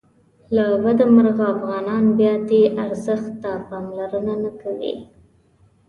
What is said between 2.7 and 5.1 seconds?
ارزښت ته پاملرنه نه کوي.